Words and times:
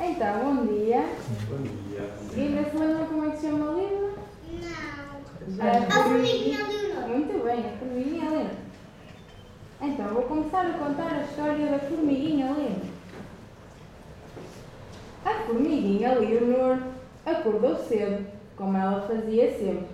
Então, 0.00 0.54
bom 0.54 0.66
dia. 0.66 1.04
Bom 1.48 1.62
dia. 1.62 2.10
Ainda 2.36 2.70
se 2.70 2.76
lembram 2.76 3.06
como 3.06 3.26
é 3.26 3.30
que 3.30 3.36
se 3.38 3.46
chama 3.48 3.70
o 3.72 3.80
livro? 3.80 4.18
Não. 5.48 5.66
A 5.66 6.00
A 6.00 6.02
formiguinha 6.04 6.58
Leonor. 6.68 7.08
Muito 7.08 7.44
bem, 7.44 7.58
a 7.66 7.76
formiguinha 7.78 8.30
Lena. 8.30 8.50
Então, 9.80 10.08
vou 10.08 10.22
começar 10.22 10.66
a 10.66 10.78
contar 10.78 11.12
a 11.12 11.22
história 11.22 11.66
da 11.66 11.78
formiguinha 11.80 12.52
Lena. 12.52 12.82
A 15.24 15.34
formiguinha 15.46 16.14
Leonor 16.16 16.78
acordou 17.26 17.76
cedo, 17.76 18.24
como 18.56 18.76
ela 18.76 19.00
fazia 19.00 19.50
sempre. 19.50 19.88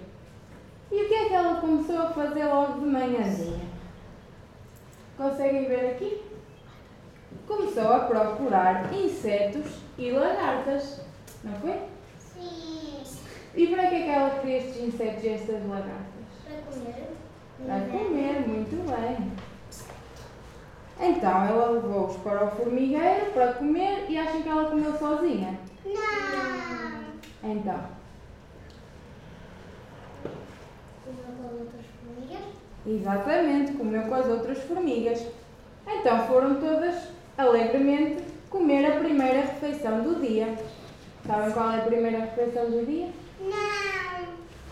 E 0.93 1.02
o 1.02 1.09
que 1.09 1.14
é 1.14 1.29
que 1.29 1.34
ela 1.34 1.61
começou 1.62 1.98
a 1.98 2.11
fazer 2.11 2.45
logo 2.45 2.80
de 2.80 2.86
manhãzinha? 2.86 3.64
Conseguem 5.16 5.66
ver 5.66 5.93
aqui? 5.93 6.23
Começou 7.46 7.91
a 7.91 8.00
procurar 8.00 8.93
insetos 8.93 9.84
e 9.99 10.11
lagartas, 10.11 11.00
não 11.43 11.53
foi? 11.61 11.81
Sim. 12.18 13.03
E 13.55 13.67
para 13.68 13.87
que 13.87 13.95
é 13.95 14.03
que 14.03 14.09
ela 14.11 14.31
queria 14.41 14.59
estes 14.59 14.82
insetos 14.82 15.23
e 15.25 15.29
estas 15.29 15.67
lagartas? 15.68 16.25
Para 16.45 16.57
comer. 16.73 17.09
Para 17.67 17.81
comer, 17.99 18.49
muito 18.49 18.91
bem. 18.91 19.32
Então 21.01 21.45
ela 21.45 21.71
levou-os 21.71 22.17
para 22.18 22.45
o 22.45 22.51
formigueiro 22.53 23.31
para 23.32 23.54
comer 23.54 24.07
e 24.09 24.18
acham 24.18 24.43
que 24.43 24.49
ela 24.49 24.71
comeu 24.71 24.96
sozinha? 24.96 25.59
Não. 25.85 27.04
Então, 27.51 27.81
Comeu 31.04 31.25
com 31.37 31.59
outras 31.59 31.85
formigas. 32.01 32.45
exatamente, 32.87 33.73
comeu 33.73 34.03
com 34.03 34.15
as 34.15 34.27
outras 34.27 34.59
formigas. 34.59 35.27
Então 35.87 36.27
foram 36.27 36.55
todas 36.61 36.95
alegremente 37.37 38.23
comer 38.55 38.86
a 38.86 39.00
primeira 39.00 39.41
refeição 39.41 40.05
do 40.05 40.20
dia. 40.20 40.55
Sabem 41.27 41.50
qual 41.50 41.72
é 41.72 41.78
a 41.78 41.84
primeira 41.86 42.20
refeição 42.20 42.70
do 42.70 42.87
dia? 42.87 43.09
Não. 43.41 44.25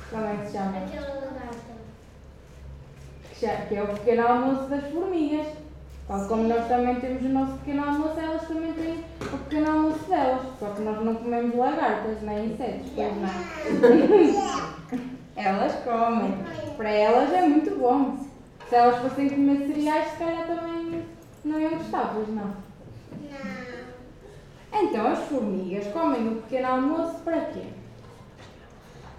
Como 0.08 0.24
é 0.24 0.36
que 0.36 0.46
se 0.46 0.52
chama? 0.52 0.78
Aquela 0.78 1.08
lagarta. 1.08 1.72
Que 3.68 3.74
é 3.74 3.82
o 3.82 3.88
pequeno 3.88 4.28
almoço 4.28 4.68
das 4.68 4.84
formigas. 4.92 5.48
Tal 6.06 6.28
como 6.28 6.44
nós 6.44 6.68
também 6.68 6.94
temos 7.00 7.24
o 7.24 7.28
nosso 7.28 7.52
pequeno 7.58 7.84
almoço, 7.84 8.20
elas 8.20 8.46
também 8.46 8.72
têm 8.72 9.04
o 9.20 9.38
pequeno 9.38 9.70
almoço 9.70 10.04
delas. 10.08 10.42
Só 10.60 10.66
que 10.70 10.82
nós 10.82 11.04
não 11.04 11.14
comemos 11.16 11.56
lagartas 11.56 12.22
nem 12.22 12.46
insetos, 12.46 12.88
pois 12.94 13.12
não. 13.16 14.92
Elas 15.34 15.74
comem. 15.82 16.34
Para 16.76 16.90
elas 16.90 17.32
é 17.32 17.42
muito 17.42 17.74
bom. 17.78 18.16
Se 18.68 18.74
elas 18.76 19.00
fossem 19.00 19.30
comer 19.30 19.66
cereais, 19.66 20.10
se 20.10 20.18
calhar 20.18 20.46
também 20.46 21.02
não 21.42 21.58
iam 21.58 21.78
gostar, 21.78 22.12
pois 22.14 22.28
não. 22.28 22.52
Então 24.72 25.06
as 25.06 25.18
formigas 25.24 25.86
comem 25.88 26.28
o 26.28 26.42
pequeno 26.42 26.68
almoço 26.68 27.18
para 27.24 27.40
quê? 27.42 27.64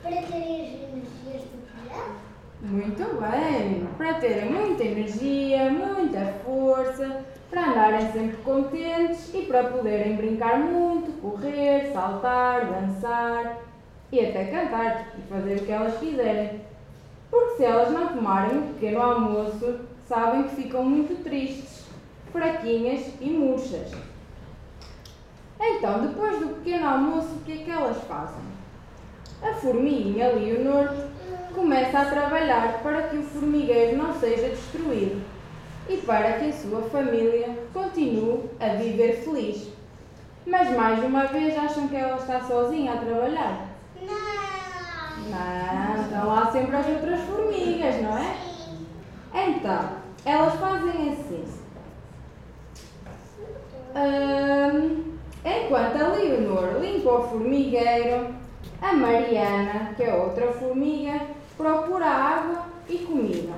Para 0.02 0.12
ter 0.12 0.18
as 0.18 0.30
energias 0.32 1.44
do 1.44 1.84
dia. 1.84 2.24
Muito 2.62 3.22
bem, 3.22 3.88
para 3.98 4.16
terem 4.16 4.50
muita 4.50 4.84
energia, 4.84 5.70
muita 5.70 6.34
força, 6.44 7.24
para 7.50 7.70
andarem 7.70 8.12
sempre 8.12 8.38
contentes 8.38 9.32
e 9.34 9.44
para 9.44 9.66
poderem 9.66 10.16
brincar 10.16 10.58
muito, 10.58 11.22
correr, 11.22 11.92
saltar, 11.94 12.66
dançar 12.66 13.60
e 14.12 14.20
até 14.22 14.46
cantar 14.46 15.14
e 15.20 15.22
fazer 15.30 15.58
o 15.58 15.66
que 15.66 15.72
elas 15.72 16.00
quiserem. 16.00 16.62
Porque 17.30 17.58
se 17.58 17.66
elas 17.66 17.92
não 17.92 18.08
tomarem 18.08 18.58
um 18.58 18.74
pequeno 18.74 19.02
almoço, 19.02 19.82
sabem 20.08 20.44
que 20.44 20.56
ficam 20.56 20.84
muito 20.84 21.24
tristes, 21.24 21.86
fraquinhas 22.32 23.12
e 23.22 23.30
murchas. 23.30 23.92
Então, 25.66 26.02
depois 26.02 26.40
do 26.40 26.56
pequeno 26.56 26.88
almoço, 26.88 27.36
o 27.36 27.40
que 27.46 27.54
é 27.54 27.64
que 27.64 27.72
elas 27.72 27.98
fazem? 28.04 28.44
A 29.42 29.54
formiguinha 29.54 30.34
Leonor 30.34 30.90
começa 31.56 32.00
a 32.00 32.06
trabalhar 32.06 32.82
para 32.84 33.04
que 33.04 33.18
o 33.18 33.24
formigueiro 33.24 33.98
não 33.98 34.14
seja 34.14 34.50
destruído 34.50 35.22
e 35.88 35.98
para 35.98 36.34
que 36.34 36.50
a 36.50 36.54
sua 36.54 36.82
família 36.84 37.58
continue 37.74 38.50
a 38.60 38.76
viver 38.76 39.24
feliz. 39.24 39.70
Mas 40.46 40.70
mais 40.76 41.04
uma 41.04 41.26
vez 41.26 41.58
acham 41.58 41.88
que 41.88 41.96
ela 41.96 42.18
está 42.18 42.42
sozinha 42.42 42.94
a 42.94 42.98
trabalhar? 42.98 43.68
Não. 44.02 44.34
Não, 45.30 46.02
estão 46.04 46.28
lá 46.28 46.52
sempre 46.52 46.76
as 46.76 46.88
outras 46.88 47.22
formigas, 47.22 48.02
não 48.02 48.18
é? 48.18 48.36
Então, 49.34 49.90
elas 50.26 50.54
fazem 50.56 51.12
assim. 51.12 51.46
Hum, 53.96 55.03
enquanto 55.46 55.98
a 55.98 56.08
Leonor 56.10 56.80
limpa 56.82 57.12
o 57.12 57.28
formigueiro, 57.30 58.34
a 58.82 58.94
Mariana, 58.94 59.94
que 59.96 60.04
é 60.04 60.14
outra 60.14 60.52
formiga, 60.54 61.22
procura 61.58 62.06
água 62.06 62.66
e 62.90 62.98
comida. 63.00 63.54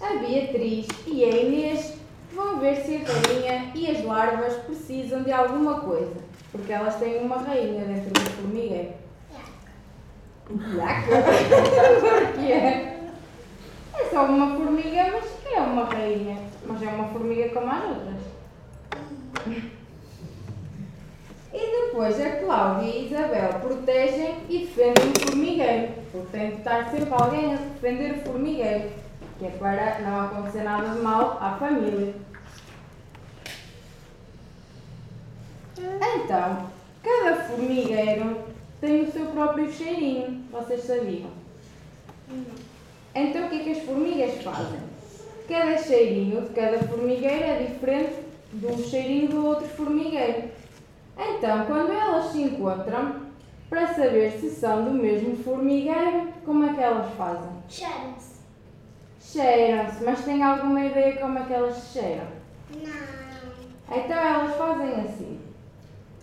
A 0.00 0.14
Beatriz 0.16 0.86
e 1.06 1.24
a 1.24 1.28
Inês 1.28 1.94
vão 2.34 2.58
ver 2.58 2.76
se 2.76 2.96
a 2.96 3.00
rainha 3.00 3.70
e 3.74 3.90
as 3.90 4.04
larvas 4.04 4.54
precisam 4.64 5.22
de 5.22 5.32
alguma 5.32 5.80
coisa, 5.80 6.16
porque 6.52 6.72
elas 6.72 6.96
têm 6.96 7.20
uma 7.20 7.36
rainha 7.38 7.84
dentro 7.84 8.10
do 8.10 8.30
formigueiro. 8.30 8.94
Yaca! 10.76 11.22
Porquê? 12.00 12.52
É 12.52 14.04
só 14.10 14.24
uma 14.24 14.56
formiga, 14.56 15.12
mas 15.12 15.52
é 15.52 15.60
uma 15.60 15.84
rainha. 15.84 16.38
Mas 16.66 16.82
é 16.82 16.86
uma 16.88 17.08
formiga 17.08 17.48
como 17.50 17.70
as 17.70 17.84
outras. 17.84 19.70
E 22.00 22.02
depois 22.02 22.20
a 22.26 22.36
Cláudia 22.36 22.88
e 22.88 23.06
Isabel 23.06 23.60
protegem 23.60 24.36
e 24.48 24.58
defendem 24.60 25.10
o 25.10 25.20
formigueiro. 25.20 25.92
Porque 26.10 26.38
tem 26.38 26.50
de 26.50 26.56
estar 26.56 26.90
sempre 26.90 27.12
alguém 27.12 27.52
a 27.52 27.56
defender 27.56 28.12
o 28.12 28.20
formigueiro. 28.22 28.90
Que 29.38 29.46
é 29.46 29.50
para 29.50 29.98
não 29.98 30.20
acontecer 30.22 30.62
nada 30.62 30.94
de 30.94 31.00
mal 31.00 31.36
à 31.38 31.56
família. 31.58 32.14
Então, 35.76 36.70
cada 37.02 37.36
formigueiro 37.44 38.44
tem 38.80 39.02
o 39.02 39.12
seu 39.12 39.26
próprio 39.26 39.70
cheirinho. 39.70 40.42
Vocês 40.50 40.84
sabiam? 40.84 41.28
Então 43.14 43.46
o 43.46 43.50
que 43.50 43.60
é 43.60 43.64
que 43.64 43.72
as 43.72 43.84
formigas 43.84 44.42
fazem? 44.42 44.80
Cada 45.46 45.76
cheirinho 45.76 46.42
de 46.42 46.48
cada 46.54 46.78
formigueiro 46.78 47.44
é 47.44 47.62
diferente 47.64 48.14
do 48.52 48.82
cheirinho 48.88 49.28
do 49.28 49.46
outro 49.46 49.68
formigueiro. 49.68 50.59
Então, 51.16 51.66
quando 51.66 51.92
elas 51.92 52.26
se 52.26 52.42
encontram, 52.42 53.30
para 53.68 53.86
saber 53.94 54.32
se 54.32 54.50
são 54.50 54.84
do 54.84 54.90
mesmo 54.90 55.36
formigueiro, 55.36 56.28
como 56.44 56.64
é 56.64 56.74
que 56.74 56.80
elas 56.80 57.14
fazem? 57.14 57.50
Cheiram-se. 57.68 58.40
Cheiram-se, 59.20 60.04
mas 60.04 60.24
têm 60.24 60.42
alguma 60.42 60.84
ideia 60.84 61.18
como 61.18 61.38
é 61.38 61.44
que 61.44 61.52
elas 61.52 61.76
se 61.76 61.98
cheiram? 61.98 62.26
Não. 62.74 63.96
Então 63.96 64.16
elas 64.16 64.56
fazem 64.56 65.00
assim. 65.00 65.40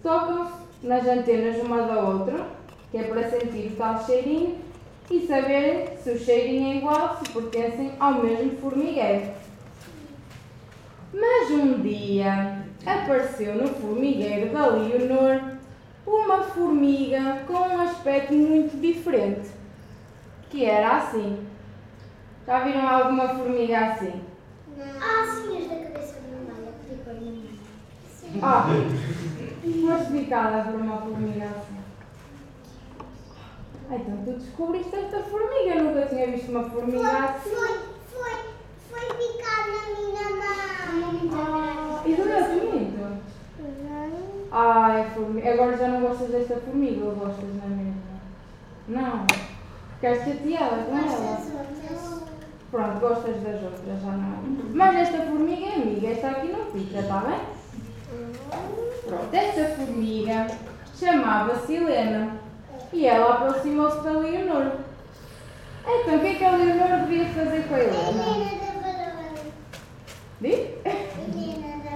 Tocam-se 0.03 0.53
nas 0.84 1.08
antenas 1.08 1.64
uma 1.64 1.84
da 1.84 2.02
outra, 2.02 2.48
que 2.92 2.98
é 2.98 3.04
para 3.04 3.30
sentir 3.30 3.72
o 3.72 3.75
tal 3.75 4.06
cheirinho, 4.06 4.58
e 5.09 5.25
saberem 5.25 5.96
se 5.98 6.12
o 6.12 6.19
cheirinho 6.19 6.74
é 6.74 6.78
igual, 6.78 7.18
se 7.18 7.31
pertencem 7.31 7.94
ao 8.00 8.16
mesmo 8.16 8.58
formigueiro. 8.58 9.31
Mas 11.14 11.50
um 11.52 11.81
dia 11.81 12.56
apareceu 12.90 13.56
no 13.56 13.68
formigueiro 13.68 14.52
da 14.53 14.68
Leonor 14.68 15.58
uma 16.06 16.42
formiga 16.42 17.44
com 17.46 17.53
um 17.53 17.81
aspecto 17.81 18.34
muito 18.34 18.80
diferente, 18.80 19.50
que 20.50 20.64
era 20.64 20.98
assim. 20.98 21.46
Já 22.46 22.59
viram 22.59 22.88
alguma 22.88 23.28
formiga 23.30 23.78
assim? 23.78 24.22
Não. 24.78 24.86
Ah, 24.86 25.25
sim, 25.25 25.58
as 25.58 25.68
da 25.68 25.75
cabeça 25.84 26.16
vermelha. 26.22 26.72
Tricorninha. 26.88 27.50
Sim. 28.09 28.40
Ah, 28.42 28.66
foste 29.81 30.12
picada 30.13 30.72
por 30.72 30.80
uma 30.80 30.98
formiga 31.01 31.44
assim. 31.44 31.78
Ah, 33.90 33.95
então 33.95 34.18
tu 34.24 34.31
descobriste 34.40 34.95
esta 34.95 35.19
formiga, 35.24 35.75
eu 35.75 35.83
nunca 35.83 36.06
tinha 36.06 36.28
visto 36.28 36.50
uma 36.51 36.69
formiga 36.69 37.10
assim. 37.10 37.50
Foi, 37.50 37.80
foi, 38.13 38.31
foi 38.90 39.18
picar 39.18 39.68
na 39.68 39.80
minha 40.00 40.30
mão. 40.30 40.57
Ah, 41.33 42.04
e 42.06 42.16
doeu-te 42.16 42.66
muito? 42.66 42.98
Ai, 44.51 45.09
formiga. 45.13 45.53
Agora 45.53 45.77
já 45.77 45.88
não 45.88 46.01
gostas 46.01 46.29
desta 46.29 46.55
formiga 46.57 47.05
ou 47.05 47.15
gostas 47.15 47.49
na 47.55 47.67
mesma? 47.67 47.95
Não. 48.88 49.27
Ficaste 49.95 50.25
chateada 50.25 50.83
com 50.83 50.97
ela? 50.97 51.38
Pronto, 52.71 52.99
gostas 52.99 53.35
das 53.41 53.63
outras, 53.63 54.01
já 54.01 54.11
não. 54.11 54.44
Mas 54.73 54.95
esta 54.95 55.25
formiga 55.25 55.65
é 55.65 55.75
amiga, 55.75 56.07
esta 56.07 56.27
aqui 56.27 56.47
não 56.47 56.65
pica, 56.65 56.99
está 56.99 57.19
bem? 57.19 57.39
Pronto, 59.05 59.33
esta 59.33 59.75
formiga 59.75 60.47
chamava-se 60.99 61.73
Helena 61.73 62.38
e 62.91 63.05
ela 63.05 63.35
aproximou-se 63.35 64.01
da 64.01 64.11
Leonor. 64.11 64.71
Então, 65.85 66.15
o 66.15 66.19
que 66.19 66.27
é 66.27 66.33
que 66.35 66.44
a 66.44 66.51
Leonor 66.51 67.07
devia 67.07 67.25
fazer 67.29 67.67
com 67.67 67.75
a 67.75 67.79
Helena? 67.79 68.23
Helena 68.23 68.67
da 68.81 68.91
Varona. 68.91 69.39
Diz? 70.41 70.59
Helena 70.85 71.77
da 71.83 71.91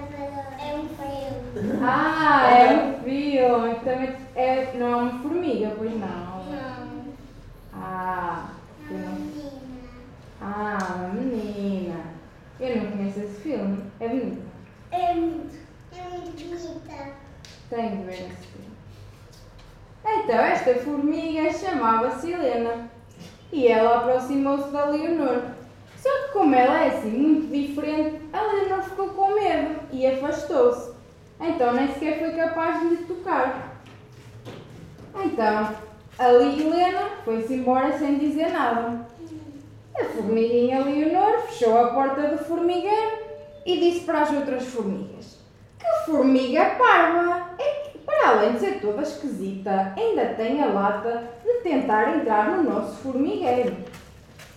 Varona. 1.78 2.32
É 2.52 2.74
um. 2.74 2.78
Ah, 2.78 2.94
Ah, 2.94 2.96
é 2.98 3.04
filme. 3.04 3.76
Também 3.84 4.16
é, 4.36 4.74
não 4.78 4.88
é 4.88 4.96
uma 4.96 5.20
formiga, 5.22 5.74
pois 5.78 5.92
não. 5.92 6.44
Não. 6.46 7.04
Ah, 7.74 8.50
É 8.90 8.94
uma 8.94 9.12
menina. 9.12 9.52
ah, 10.42 10.78
uma 11.00 11.08
menina. 11.10 12.00
Eu 12.60 12.76
não 12.76 12.92
conheço 12.92 13.20
esse 13.20 13.42
filme. 13.42 13.84
É 14.00 14.08
bonito. 14.08 14.42
É 14.92 15.14
muito. 15.16 15.56
É 15.98 16.10
muito 16.10 16.36
bonita. 16.38 17.14
Tenho 17.70 17.98
de 17.98 18.04
ver 18.04 18.14
esse 18.14 18.48
filme. 18.48 18.72
Então, 20.06 20.36
esta 20.36 20.76
formiga 20.76 21.52
chamava-se 21.54 22.32
Helena. 22.32 22.90
E 23.52 23.68
ela 23.68 23.98
aproximou-se 23.98 24.70
da 24.72 24.86
Leonor. 24.86 25.42
Só 25.98 26.10
que 26.10 26.34
como 26.34 26.56
ela 26.56 26.84
é 26.86 26.88
assim 26.88 27.12
muito 27.12 27.48
diferente, 27.54 28.22
a 28.34 28.42
Leonor 28.42 28.84
ficou 28.84 29.10
com 29.10 29.36
medo 29.36 29.80
e 29.92 30.08
afastou-se. 30.08 30.92
Então 31.42 31.74
nem 31.74 31.88
sequer 31.88 32.20
foi 32.20 32.32
capaz 32.34 32.80
de 32.80 32.88
lhe 32.88 32.98
tocar. 32.98 33.82
Então, 35.16 35.76
a 36.20 36.34
Helena 36.34 37.10
foi-se 37.26 37.56
embora 37.56 37.98
sem 37.98 38.20
dizer 38.20 38.52
nada. 38.52 39.08
A 40.00 40.06
formiguinha 40.06 40.84
Leonor 40.84 41.42
fechou 41.48 41.78
a 41.78 41.94
porta 41.94 42.28
do 42.28 42.38
formigueiro 42.38 43.18
e 43.66 43.80
disse 43.80 44.06
para 44.06 44.22
as 44.22 44.32
outras 44.32 44.68
formigas: 44.68 45.40
Que 45.80 46.06
formiga 46.06 46.76
parva! 46.78 47.50
É 47.60 47.90
que, 47.90 47.98
para 48.00 48.30
além 48.30 48.54
de 48.54 48.60
ser 48.60 48.80
toda 48.80 49.02
esquisita, 49.02 49.94
ainda 49.98 50.34
tem 50.36 50.62
a 50.62 50.68
lata 50.68 51.24
de 51.44 51.54
tentar 51.62 52.16
entrar 52.16 52.52
no 52.52 52.64
nosso 52.70 52.98
formigueiro. 52.98 53.76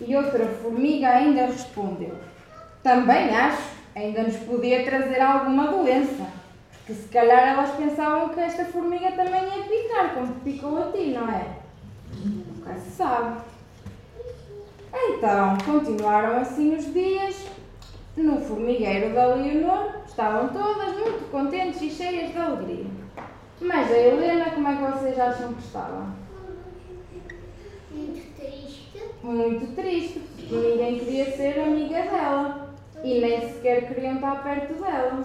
E 0.01 0.15
outra 0.15 0.47
formiga 0.47 1.09
ainda 1.09 1.47
respondeu: 1.47 2.15
Também 2.83 3.35
acho, 3.35 3.71
ainda 3.97 4.23
nos 4.23 4.37
podia 4.37 4.85
trazer 4.85 5.21
alguma 5.21 5.69
doença. 5.69 6.34
Porque 6.85 7.01
se 7.01 7.09
calhar 7.09 7.55
elas 7.55 7.71
pensavam 7.71 8.29
que 8.29 8.41
esta 8.41 8.67
formiga 8.67 9.11
também 9.13 9.43
ia 9.43 9.65
picar, 9.65 10.13
como 10.13 10.35
picou 10.41 10.83
a 10.83 10.93
ti, 10.93 11.15
não 11.15 11.27
é? 11.31 11.47
Nunca 12.23 12.75
se 12.75 12.91
sabe. 12.91 13.41
Então, 14.93 15.57
continuaram 15.65 16.37
assim 16.37 16.77
os 16.77 16.93
dias. 16.93 17.47
No 18.19 18.39
formigueiro 18.39 19.15
da 19.15 19.35
Leonor 19.35 19.95
estavam 20.07 20.49
todas 20.49 20.93
muito 20.99 21.31
contentes 21.31 21.81
e 21.81 21.91
cheias 21.91 22.31
de 22.31 22.39
alegria. 22.39 22.87
Mas 23.63 23.91
a 23.91 23.99
Helena, 23.99 24.51
como 24.51 24.69
é 24.69 24.77
que 24.77 24.93
vocês 24.93 25.19
acham 25.19 25.55
que 25.55 25.63
estava? 25.63 26.15
Muito 27.91 28.37
triste. 28.37 29.03
Muito 29.23 29.75
triste, 29.75 30.21
porque 30.21 30.55
ninguém 30.55 30.99
queria 30.99 31.35
ser 31.35 31.59
amiga 31.61 32.03
dela 32.03 32.75
e 33.03 33.21
nem 33.21 33.41
sequer 33.41 33.89
queriam 33.89 34.17
estar 34.17 34.45
perto 34.45 34.75
dela. 34.75 35.25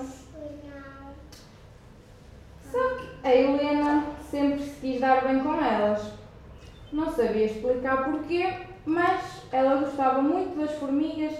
Só 2.71 2.95
que 2.95 3.07
a 3.23 3.35
Helena 3.35 4.03
sempre 4.29 4.63
se 4.63 4.79
quis 4.79 5.01
dar 5.01 5.23
bem 5.23 5.39
com 5.39 5.53
elas. 5.53 6.11
Não 6.91 7.11
sabia 7.11 7.45
explicar 7.45 8.05
porquê, 8.05 8.53
mas 8.85 9.43
ela 9.51 9.81
gostava 9.81 10.21
muito 10.21 10.59
das 10.59 10.71
formigas 10.73 11.33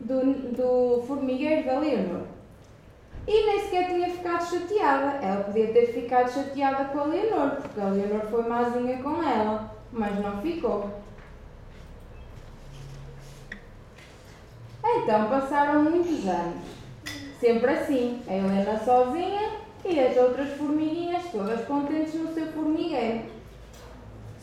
do, 0.00 0.20
do 0.52 1.02
formigueiro 1.06 1.64
da 1.64 1.78
Leonor. 1.78 2.22
E 3.26 3.46
nem 3.46 3.60
sequer 3.60 3.88
tinha 3.88 4.10
ficado 4.10 4.44
chateada. 4.44 5.24
Ela 5.24 5.44
podia 5.44 5.72
ter 5.72 5.86
ficado 5.86 6.28
chateada 6.32 6.86
com 6.86 6.98
a 7.00 7.04
Leonor, 7.04 7.56
porque 7.56 7.80
a 7.80 7.84
Leonor 7.84 8.26
foi 8.28 8.42
mazinha 8.48 9.02
com 9.02 9.22
ela, 9.22 9.70
mas 9.92 10.18
não 10.18 10.42
ficou. 10.42 10.90
Então 14.84 15.28
passaram 15.28 15.84
muitos 15.84 16.26
anos. 16.26 16.72
Sempre 17.38 17.72
assim, 17.72 18.22
a 18.28 18.34
Helena 18.34 18.78
sozinha 18.78 19.61
e 19.84 20.00
as 20.00 20.16
outras 20.16 20.50
formiguinhas 20.56 21.24
todas 21.32 21.64
contentes 21.66 22.14
no 22.14 22.32
seu 22.32 22.46
formigueiro. 22.52 23.22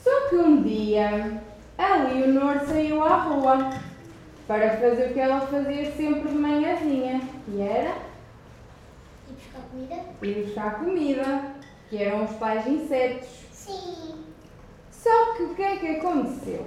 Só 0.03 0.29
que 0.29 0.35
um 0.35 0.61
dia 0.61 1.41
a 1.77 1.95
Leonor 1.97 2.59
saiu 2.67 3.03
à 3.03 3.15
rua 3.17 3.69
para 4.47 4.77
fazer 4.77 5.11
o 5.11 5.13
que 5.13 5.19
ela 5.19 5.41
fazia 5.41 5.91
sempre 5.91 6.29
de 6.29 6.35
manhãzinha, 6.35 7.21
que 7.45 7.61
era 7.61 7.95
E 9.29 9.33
buscar 9.33 9.61
comida? 9.69 9.95
ir 10.21 10.45
buscar 10.45 10.79
comida, 10.79 11.41
que 11.89 12.03
eram 12.03 12.25
os 12.25 12.35
tais 12.35 12.67
insetos. 12.67 13.27
Sim. 13.51 14.25
Só 14.91 15.33
que 15.35 15.43
o 15.43 15.55
que 15.55 15.61
é 15.61 15.75
que 15.77 15.87
aconteceu? 15.87 16.65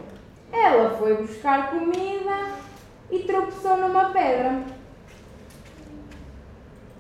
Ela 0.53 0.91
foi 0.97 1.17
buscar 1.17 1.71
comida 1.71 2.55
e 3.11 3.19
tropeçou 3.21 3.77
numa 3.77 4.11
pedra. 4.11 4.63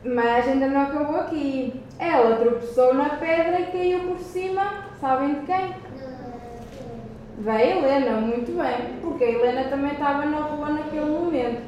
Mas 0.04 0.48
ainda 0.48 0.66
não 0.66 0.82
acabou 0.82 1.20
aqui. 1.20 1.80
Ela 1.98 2.36
tropeçou 2.36 2.94
na 2.94 3.10
pedra 3.10 3.60
e 3.60 3.66
caiu 3.66 4.00
por 4.00 4.18
cima, 4.18 4.84
sabem 5.00 5.34
de 5.34 5.46
quem? 5.46 5.74
Da 7.38 7.62
Helena, 7.62 8.20
muito 8.20 8.56
bem, 8.56 8.98
porque 9.00 9.24
a 9.24 9.30
Helena 9.30 9.64
também 9.68 9.92
estava 9.92 10.26
na 10.26 10.38
rua 10.38 10.70
naquele 10.70 11.06
momento. 11.06 11.62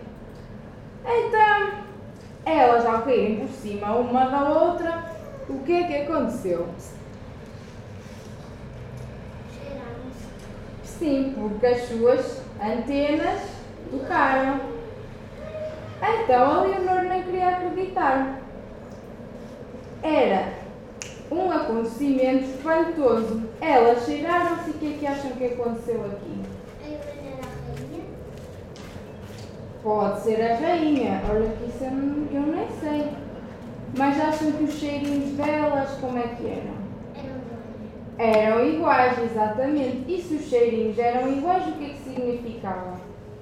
Então, 1.05 1.85
elas 2.45 2.85
ao 2.87 3.03
caírem 3.03 3.47
por 3.47 3.49
cima 3.49 3.95
uma 3.97 4.27
da 4.27 4.49
outra, 4.49 5.05
o 5.49 5.59
que 5.61 5.73
é 5.73 5.85
que 5.85 5.97
aconteceu? 5.97 6.69
Sim, 10.85 11.35
porque 11.37 11.67
as 11.67 11.89
suas 11.89 12.43
antenas 12.61 13.43
tocaram. 13.91 14.74
Então 16.23 16.51
a 16.51 16.63
Leonor 16.63 17.03
nem 17.05 17.23
queria 17.23 17.49
acreditar. 17.49 18.41
Era 20.03 20.53
um 21.31 21.51
acontecimento 21.51 22.45
espantoso. 22.45 23.43
Elas 23.61 24.05
cheiraram-se 24.05 24.71
e 24.71 24.73
o 24.73 24.75
que 24.75 24.95
é 24.95 24.99
que 24.99 25.07
acham 25.07 25.31
que 25.33 25.45
aconteceu 25.45 26.05
aqui? 26.05 26.43
A 26.83 26.87
Helena 26.87 27.31
era 27.33 27.47
a 27.47 27.77
rainha. 27.77 28.05
Pode 29.83 30.21
ser 30.21 30.43
a 30.43 30.57
rainha, 30.57 31.23
olha 31.31 31.49
que 31.51 31.65
isso 31.69 31.85
eu 31.85 31.91
não, 31.91 32.27
eu 32.33 32.55
nem 32.55 32.69
sei. 32.81 33.11
Mas 33.97 34.21
acham 34.21 34.53
que 34.53 34.65
os 34.65 34.75
cheirinhos 34.75 35.31
delas 35.37 35.91
como 36.01 36.19
é 36.19 36.23
que 36.23 36.47
eram? 36.47 36.85
Era 38.19 38.39
Eram 38.49 38.67
iguais, 38.67 39.19
exatamente. 39.19 40.05
E 40.09 40.21
se 40.21 40.35
os 40.35 40.49
cheirinhos 40.49 40.99
eram 40.99 41.29
iguais, 41.31 41.69
o 41.69 41.73
que 41.73 41.85
é 41.85 41.89
que 41.91 41.99
significava? 41.99 42.99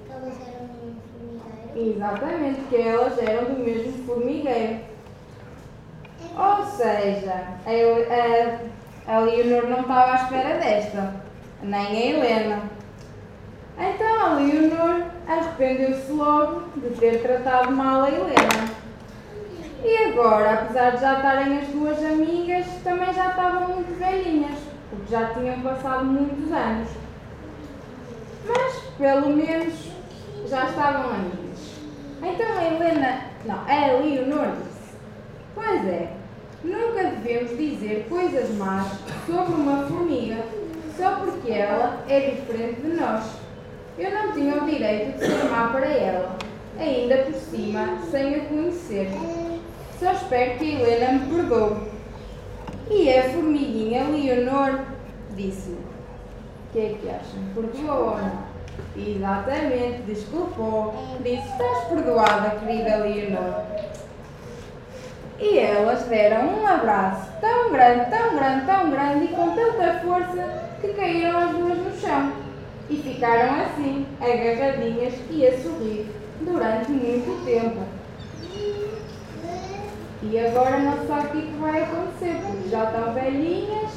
Elas 0.09 0.35
eram 0.47 0.65
um 0.65 0.95
formigueiro. 1.11 1.62
Exatamente, 1.75 2.61
que 2.69 2.75
elas 2.75 3.17
eram 3.17 3.45
do 3.45 3.59
mesmo 3.59 4.05
formigueiro. 4.05 4.79
Ou 6.37 6.65
seja, 6.65 7.33
a, 7.65 9.11
a, 9.11 9.15
a 9.15 9.19
Leonor 9.19 9.67
não 9.69 9.81
estava 9.81 10.11
à 10.11 10.15
espera 10.15 10.59
desta, 10.59 11.13
nem 11.61 11.85
a 11.85 12.05
Helena. 12.05 12.61
Então 13.77 14.25
a 14.25 14.33
Leonor 14.35 15.03
arrependeu-se 15.27 16.11
logo 16.11 16.63
de 16.77 16.89
ter 16.95 17.21
tratado 17.21 17.71
mal 17.71 18.03
a 18.03 18.09
Helena. 18.09 18.83
E 19.83 19.97
agora, 20.05 20.53
apesar 20.53 20.91
de 20.91 21.01
já 21.01 21.15
estarem 21.15 21.57
as 21.57 21.67
duas 21.67 21.97
amigas, 21.97 22.65
também 22.83 23.13
já 23.13 23.29
estavam 23.31 23.67
muito 23.67 23.99
velhinhas, 23.99 24.57
porque 24.89 25.11
já 25.11 25.33
tinham 25.33 25.59
passado 25.61 26.05
muitos 26.05 26.51
anos. 26.51 26.89
Mas, 28.47 28.79
pelo 28.97 29.29
menos, 29.35 29.73
já 30.47 30.65
estavam 30.65 31.11
amigas. 31.11 31.52
Então 32.23 32.57
a 32.57 32.63
Helena, 32.63 33.25
não, 33.45 33.59
a 33.67 33.99
Leonor 34.01 34.53
disse: 34.55 34.95
Pois 35.53 35.85
é, 35.85 36.13
nunca 36.63 37.03
devemos 37.03 37.57
dizer 37.57 38.07
coisas 38.07 38.49
más 38.55 38.87
sobre 39.25 39.53
uma 39.55 39.85
formiga 39.87 40.37
só 40.95 41.17
porque 41.17 41.51
ela 41.51 42.01
é 42.07 42.31
diferente 42.31 42.81
de 42.81 42.93
nós. 42.93 43.25
Eu 43.97 44.11
não 44.11 44.31
tinha 44.31 44.55
o 44.55 44.65
direito 44.65 45.19
de 45.19 45.25
ser 45.25 45.49
má 45.49 45.67
para 45.67 45.85
ela, 45.85 46.37
ainda 46.79 47.17
por 47.17 47.33
cima, 47.33 47.99
sem 48.09 48.35
a 48.35 48.45
conhecer. 48.45 49.09
Só 49.99 50.13
espero 50.13 50.57
que 50.57 50.75
a 50.75 50.79
Helena 50.79 51.11
me 51.13 51.35
perdoe. 51.35 51.93
E 52.89 53.09
a 53.17 53.29
formiguinha 53.31 54.07
Leonor 54.07 54.79
disse: 55.35 55.71
O 55.71 56.71
que 56.71 56.79
é 56.79 56.97
que 57.01 57.09
acham? 57.09 57.43
Perdoou 57.53 58.11
ou 58.11 58.17
não? 58.17 58.42
Exatamente, 58.95 60.03
desculpou. 60.03 60.93
Disse: 61.21 61.47
Estás 61.47 61.85
perdoada, 61.85 62.51
querida 62.59 62.97
Leonor. 62.97 63.63
E 65.39 65.57
elas 65.57 66.03
deram 66.03 66.47
um 66.47 66.67
abraço 66.67 67.31
tão 67.41 67.71
grande, 67.71 68.09
tão 68.09 68.35
grande, 68.35 68.65
tão 68.65 68.89
grande 68.91 69.25
e 69.25 69.27
com 69.29 69.49
tanta 69.55 69.99
força 69.99 70.69
que 70.79 70.93
caíram 70.93 71.37
as 71.37 71.49
duas 71.51 71.77
no 71.79 71.99
chão. 71.99 72.31
E 72.89 72.97
ficaram 72.97 73.61
assim, 73.61 74.05
agarradinhas 74.21 75.13
e 75.29 75.47
a 75.47 75.57
sorrir 75.57 76.05
durante 76.41 76.91
muito 76.91 77.45
tempo. 77.45 77.81
E 80.21 80.39
agora 80.39 80.77
não 80.79 81.05
sabe 81.05 81.27
o 81.27 81.29
que 81.31 81.37
é 81.39 81.41
que 81.41 81.57
vai 81.59 81.83
acontecer, 81.83 82.41
porque 82.45 82.69
já 82.69 82.83
estão 82.85 83.13
velhinhas. 83.13 83.91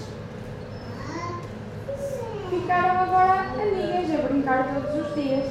Ficaram 2.51 3.01
agora 3.03 3.46
amigas 3.61 4.11
a 4.15 4.29
brincar 4.29 4.75
todos 4.75 5.07
os 5.07 5.15
dias. 5.15 5.45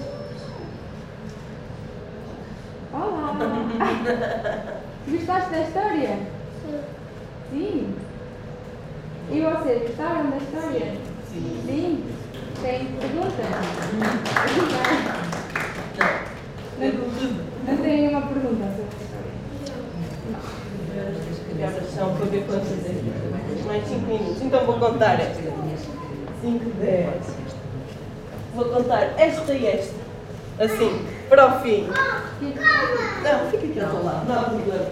Olá! 2.93 3.35
Gostaste 5.07 5.49
da 5.51 5.59
história? 5.61 6.19
Sim. 7.51 7.95
E 9.31 9.41
vocês 9.41 9.81
gostaram 9.87 10.29
da 10.29 10.37
história? 10.37 10.93
Sim. 11.31 11.63
Sim. 11.65 12.03
Tem 12.61 12.85
perguntas? 12.85 13.45
Não, 16.79 16.91
não 17.67 17.77
tem 17.83 18.01
nenhuma 18.01 18.21
pergunta 18.21 18.65
sobre 18.75 18.95
a 18.95 19.03
história? 19.03 19.33
Que 21.55 21.63
horas 21.63 21.89
são 21.93 22.15
para 22.15 22.25
ver 22.25 22.45
quantos 22.45 22.71
é. 22.71 23.65
Mais 23.67 23.87
5 23.87 23.99
minutos. 24.01 24.41
Então 24.41 24.65
vou 24.65 24.79
contar 24.79 25.19
esta. 25.19 25.41
5, 26.41 26.69
10. 26.79 27.34
Vou 28.55 28.65
contar 28.65 29.13
esta 29.17 29.53
e 29.53 29.67
esta. 29.67 29.93
Assim, 30.57 31.05
para 31.27 31.47
o 31.47 31.59
fim. 31.59 31.87
Não, 32.41 33.51
fica 33.51 33.65
aqui 33.65 33.79
ao 33.81 33.89
teu 33.89 34.03
lado, 34.05 34.27
não 34.27 34.39
há 34.39 34.43
problema. 34.43 34.85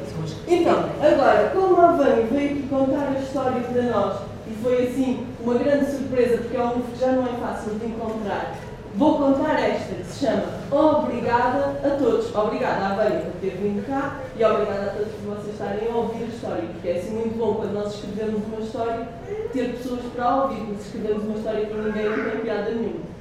Então, 0.45 0.89
agora, 1.01 1.49
como 1.53 1.81
a 1.81 1.91
Vânia 1.93 2.27
veio 2.29 2.51
aqui 2.51 2.67
contar 2.69 3.13
a 3.15 3.19
história 3.19 3.61
para 3.61 3.81
nós 3.83 4.19
e 4.47 4.53
foi 4.61 4.87
assim 4.87 5.25
uma 5.39 5.53
grande 5.53 5.89
surpresa, 5.89 6.39
porque 6.39 6.57
é 6.57 6.61
um 6.61 6.73
livro 6.73 6.91
que 6.91 6.99
já 6.99 7.11
não 7.13 7.23
é 7.23 7.37
fácil 7.39 7.75
de 7.75 7.85
encontrar, 7.85 8.55
vou 8.95 9.17
contar 9.17 9.57
esta 9.61 9.95
que 9.95 10.03
se 10.03 10.25
chama 10.25 10.43
Obrigada 10.69 11.79
a 11.85 11.89
Todos. 11.97 12.35
Obrigada 12.35 12.85
à 12.85 12.95
Vânia 12.95 13.19
por 13.21 13.39
ter 13.39 13.51
vindo 13.51 13.87
cá 13.87 14.19
e 14.37 14.43
obrigada 14.43 14.87
a 14.87 14.89
todos 14.89 15.13
por 15.13 15.35
vocês 15.35 15.53
estarem 15.53 15.89
a 15.89 15.95
ouvir 15.95 16.23
a 16.23 16.27
história, 16.27 16.63
porque 16.73 16.89
é 16.89 16.97
assim 16.97 17.11
muito 17.11 17.37
bom 17.37 17.53
quando 17.55 17.73
nós 17.73 17.93
escrevemos 17.93 18.41
uma 18.45 18.59
história 18.59 19.07
ter 19.53 19.77
pessoas 19.77 20.01
para 20.13 20.35
ouvir, 20.35 20.59
porque 20.65 20.81
se 20.81 20.87
escrevemos 20.87 21.23
uma 21.23 21.37
história 21.37 21.65
para 21.67 21.81
ninguém 21.83 22.09
não 22.09 22.29
tem 22.29 22.41
piada 22.41 22.71
nenhuma. 22.71 23.12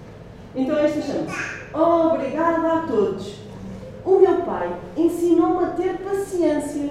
Então 0.54 0.78
esta 0.78 1.00
chama-se 1.00 1.62
Obrigada 1.74 2.72
a 2.72 2.86
todos. 2.86 3.36
O 4.04 4.18
meu 4.18 4.42
pai 4.42 4.70
ensinou-me 4.96 5.64
a 5.64 5.68
ter 5.68 5.98
paciência 5.98 6.90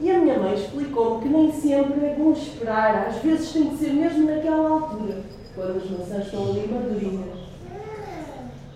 e 0.00 0.10
a 0.10 0.18
minha 0.18 0.38
mãe 0.38 0.54
explicou-me 0.54 1.22
que 1.22 1.28
nem 1.28 1.52
sempre 1.52 2.04
é 2.04 2.14
bom 2.16 2.32
esperar, 2.32 3.06
às 3.08 3.16
vezes 3.16 3.52
tem 3.52 3.70
que 3.70 3.76
ser 3.78 3.92
mesmo 3.92 4.30
naquela 4.30 4.68
altura, 4.68 5.22
quando 5.54 5.76
as 5.76 5.90
maçãs 5.90 6.26
estão 6.26 6.50
ali 6.50 6.68
madurinhas. 6.70 7.38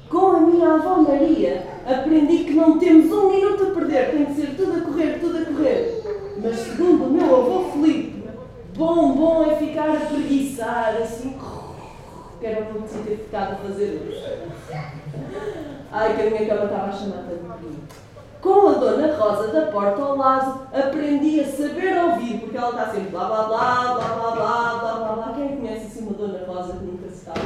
Com 0.09 0.27
a 0.33 0.41
minha 0.41 0.75
avó 0.75 1.03
Maria, 1.03 1.65
aprendi 1.87 2.45
que 2.45 2.55
não 2.55 2.79
temos 2.79 3.13
um 3.13 3.31
minuto 3.31 3.65
a 3.65 3.71
perder, 3.71 4.11
tem 4.11 4.27
que 4.27 4.35
ser 4.35 4.57
tudo 4.57 4.79
a 4.79 4.81
correr, 4.81 5.19
tudo 5.21 5.39
a 5.39 5.45
correr. 5.45 6.03
Mas 6.43 6.57
segundo 6.57 7.05
o 7.05 7.11
meu 7.11 7.25
avô 7.25 7.71
Felipe, 7.71 8.25
bom, 8.77 9.13
bom 9.13 9.45
é 9.51 9.55
ficar 9.57 9.91
a 9.91 10.01
preguiçar, 10.01 10.97
assim, 11.03 11.35
que 12.43 12.49
era 12.49 12.61
o 12.61 12.83
que 12.83 12.99
ter 13.05 13.17
ficado 13.19 13.53
a 13.53 13.55
fazer 13.55 14.03
hoje. 14.03 14.21
Ai, 15.93 16.17
que 16.17 16.23
a 16.23 16.25
minha 16.25 16.47
cama 16.47 16.65
estava 16.65 16.89
a 16.89 16.93
chamar 16.93 17.25
tanto 17.29 17.81
Com 18.41 18.69
a 18.69 18.73
Dona 18.73 19.17
Rosa 19.17 19.53
da 19.53 19.67
Porta 19.71 20.03
ao 20.03 20.17
lado, 20.17 20.67
aprendi 20.73 21.41
a 21.41 21.45
saber 21.45 22.03
ouvir, 22.03 22.41
porque 22.41 22.57
ela 22.57 22.71
está 22.71 22.87
sempre 22.87 23.11
blá 23.11 23.27
blá 23.27 23.45
blá, 23.45 23.95
blá 23.95 24.09
blá 24.09 24.31
blá, 24.33 24.79
blá 24.81 24.93
blá 24.95 25.13
blá. 25.13 25.33
Quem 25.37 25.57
conhece 25.57 25.87
assim 25.87 26.03
uma 26.03 26.15
Dona 26.15 26.45
Rosa 26.45 26.73
que 26.73 26.85
nunca 26.85 27.09
se 27.11 27.25
sabe? 27.25 27.41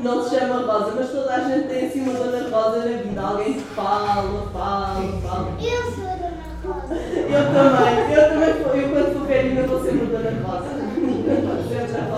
Não 0.00 0.24
se 0.24 0.36
chama 0.36 0.72
Rosa, 0.72 0.92
mas 0.96 1.10
toda 1.10 1.34
a 1.34 1.40
gente 1.48 1.68
tem 1.68 1.86
assim 1.86 2.00
uma 2.00 2.14
Dona 2.14 2.48
Rosa 2.48 2.78
na 2.78 2.96
vida. 2.96 3.20
Alguém 3.20 3.52
que 3.54 3.60
fala, 3.60 4.50
fala, 4.52 5.02
fala. 5.22 5.52
Eu 5.60 5.92
sou 5.92 6.04
a 6.04 6.16
Dona 6.16 6.56
Rosa. 6.64 6.94
Eu 6.96 7.44
também, 7.54 8.12
eu 8.12 8.28
também, 8.28 8.82
eu 8.82 8.88
quando 8.90 9.12
for 9.12 9.26
velhinha 9.28 9.66
vou 9.68 9.80
ser 9.80 9.90
uma 9.90 10.06
Dona 10.06 10.30
Rosa. 10.42 10.76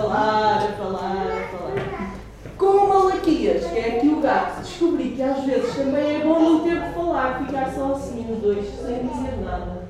Falar, 0.09 0.57
a 0.57 0.71
falar, 0.71 1.27
a 1.27 1.55
falar. 1.55 2.15
Com 2.57 2.65
o 2.65 2.89
Malaquias, 2.89 3.63
que 3.63 3.77
é 3.77 3.97
aqui 3.97 4.07
o 4.07 4.19
gato, 4.19 4.61
descobri 4.61 5.11
que 5.11 5.21
às 5.21 5.43
vezes 5.43 5.75
também 5.75 6.15
é 6.15 6.23
bom 6.23 6.39
não 6.39 6.59
ter 6.61 6.81
que 6.81 6.93
falar, 6.93 7.45
ficar 7.45 7.71
só 7.71 7.93
assim 7.93 8.25
os 8.27 8.39
dois, 8.39 8.65
sem 8.65 9.07
dizer 9.07 9.37
nada. 9.45 9.83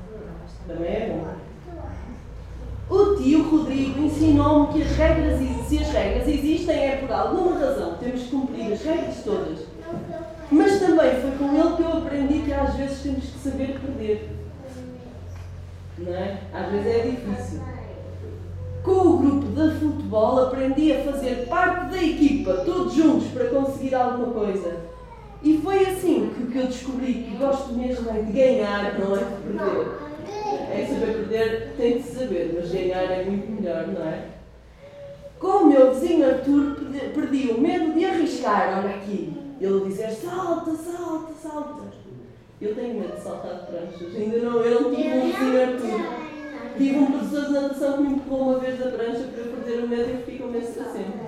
Também 0.68 0.90
é 0.90 1.08
bom. 1.08 2.94
O 2.94 3.16
tio 3.16 3.48
Rodrigo 3.48 3.98
ensinou-me 4.02 4.74
que 4.74 4.82
as 4.82 4.94
regras, 4.94 5.40
se 5.66 5.78
as 5.78 5.88
regras 5.88 6.28
existem 6.28 6.76
é 6.76 6.96
por 6.96 7.10
alguma 7.10 7.58
razão, 7.58 7.94
temos 7.94 8.20
que 8.20 8.28
cumprir 8.28 8.74
as 8.74 8.82
regras 8.82 9.24
todas. 9.24 9.60
Mas 10.50 10.80
também 10.80 11.18
foi 11.22 11.30
com 11.38 11.56
ele 11.56 11.76
que 11.76 11.82
eu 11.82 11.96
aprendi 11.96 12.40
que 12.40 12.52
às 12.52 12.74
vezes 12.74 13.00
temos 13.00 13.24
que 13.24 13.38
saber 13.38 13.80
perder. 13.80 14.28
Não 15.96 16.14
é? 16.14 16.40
Às 16.52 16.70
vezes 16.70 16.86
é 16.86 17.08
difícil. 17.08 17.79
Com 18.82 18.90
o 18.92 19.18
grupo 19.18 19.46
de 19.46 19.78
futebol 19.78 20.46
aprendi 20.46 20.92
a 20.92 21.04
fazer 21.04 21.46
parte 21.48 21.90
da 21.90 22.02
equipa, 22.02 22.54
todos 22.64 22.94
juntos, 22.94 23.28
para 23.28 23.46
conseguir 23.46 23.94
alguma 23.94 24.32
coisa. 24.32 24.76
E 25.42 25.58
foi 25.58 25.86
assim 25.86 26.30
que, 26.34 26.58
eu 26.58 26.66
descobri 26.66 27.14
que 27.14 27.36
gosto 27.36 27.72
mesmo 27.72 28.10
é 28.10 28.22
de 28.22 28.32
ganhar, 28.32 28.98
não 28.98 29.16
é 29.16 29.20
de 29.20 29.42
perder. 29.42 30.10
É 30.72 30.86
saber 30.86 31.14
perder, 31.14 31.74
tem 31.76 31.98
de 31.98 32.02
saber, 32.04 32.54
mas 32.54 32.70
ganhar 32.70 33.02
é 33.02 33.24
muito 33.24 33.50
melhor, 33.50 33.86
não 33.88 34.06
é? 34.06 34.24
Com 35.38 35.46
o 35.46 35.66
meu 35.66 35.94
vizinho 35.94 36.26
Arthur 36.26 36.76
perdi, 37.14 37.50
o 37.50 37.60
medo 37.60 37.94
de 37.94 38.04
arriscar, 38.04 38.78
olha 38.78 38.96
aqui. 38.96 39.32
Ele 39.60 39.84
dizer 39.86 40.10
salta, 40.10 40.72
salta, 40.74 41.32
salta. 41.34 41.82
Eu 42.60 42.74
tenho 42.74 43.00
medo 43.00 43.16
de 43.16 43.22
saltar 43.22 43.60
de 43.60 43.66
pranchas. 43.66 44.14
Ainda 44.14 44.38
não, 44.38 44.60
eu 44.60 44.82
não 44.82 44.94
tive 44.94 45.08
um 45.08 45.30
vizinho 45.30 45.62
Arthur. 45.62 46.29
Tive 46.76 46.98
um 46.98 47.06
professor 47.06 47.46
de 47.46 47.52
natação 47.52 47.96
que 47.96 48.02
me 48.02 48.14
empurrou 48.14 48.42
uma 48.42 48.58
vez 48.58 48.78
da 48.78 48.90
prancha 48.90 49.24
para 49.32 49.42
eu 49.42 49.52
perder 49.52 49.84
o 49.84 49.88
medo 49.88 50.10
e 50.10 50.30
fico 50.30 50.44
o 50.44 50.50
medo 50.50 50.72
para 50.72 50.84
sempre. 50.84 51.20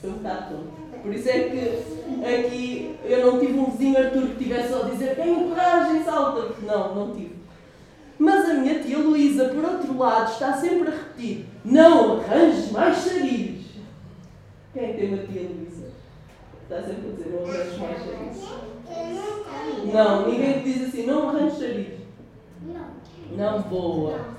Foi 0.00 0.10
um 0.10 0.14
bocado 0.14 0.54
tonto. 0.54 0.88
Por 1.02 1.14
isso 1.14 1.28
é 1.28 1.38
que 1.48 1.82
aqui 2.24 2.96
eu 3.04 3.26
não 3.26 3.40
tive 3.40 3.58
um 3.58 3.70
vizinho 3.70 3.98
Arthur 3.98 4.28
que 4.28 4.44
tivesse 4.44 4.68
só 4.70 4.82
a 4.82 4.90
dizer 4.90 5.14
tenha 5.14 5.48
coragem, 5.48 6.04
salta. 6.04 6.54
Não, 6.62 6.94
não 6.94 7.14
tive. 7.14 7.36
Mas 8.18 8.50
a 8.50 8.54
minha 8.54 8.80
tia 8.80 8.98
Luísa, 8.98 9.48
por 9.48 9.64
outro 9.64 9.96
lado, 9.96 10.32
está 10.32 10.52
sempre 10.54 10.88
a 10.88 10.90
repetir: 10.90 11.46
não 11.64 12.20
arranjes 12.20 12.72
mais 12.72 12.96
sarilhos. 12.96 13.64
Quem 14.72 14.84
é 14.84 14.92
que 14.92 14.98
tem 14.98 15.14
uma 15.14 15.24
tia 15.24 15.42
Luísa? 15.42 15.92
Está 16.62 16.82
sempre 16.82 17.08
a 17.08 17.12
dizer: 17.12 17.30
não 17.30 17.48
arranjes 17.48 17.78
mais 17.78 17.98
sarilhos. 17.98 18.48
Não, 19.92 20.28
ninguém 20.28 20.52
te 20.54 20.64
diz 20.64 20.88
assim: 20.88 21.06
não 21.06 21.28
arranjes 21.28 21.58
sarilhos. 21.58 21.98
Não, 23.36 23.62
boa. 23.62 24.37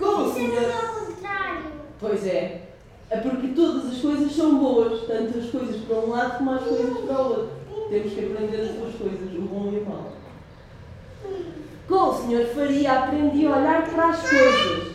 Como 0.00 0.26
Isso 0.26 0.34
senhor? 0.34 0.62
é 0.62 0.72
ao 0.72 0.94
contrário. 0.94 1.62
Pois 2.00 2.26
é. 2.26 2.62
É 3.10 3.16
porque 3.18 3.48
todas 3.48 3.92
as 3.92 3.98
coisas 3.98 4.32
são 4.32 4.58
boas, 4.58 5.02
tanto 5.06 5.38
as 5.38 5.50
coisas 5.50 5.76
para 5.82 5.96
um 5.96 6.10
lado 6.10 6.38
como 6.38 6.52
as 6.52 6.62
coisas 6.62 6.98
para 6.98 7.20
o 7.20 7.28
outro. 7.28 7.50
Temos 7.90 8.12
que 8.12 8.24
aprender 8.24 8.60
as 8.62 8.70
duas 8.70 8.94
coisas, 8.94 9.34
o 9.36 9.42
bom 9.42 9.70
e 9.72 9.78
o 9.78 9.86
mau. 9.86 10.12
Com 11.86 12.08
o 12.08 12.14
Senhor 12.14 12.46
Faria 12.46 12.92
aprendi 12.92 13.46
a 13.46 13.56
olhar 13.56 13.90
para 13.90 14.08
as 14.08 14.20
coisas. 14.20 14.94